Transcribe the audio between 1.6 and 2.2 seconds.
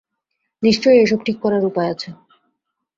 উপায় আছে!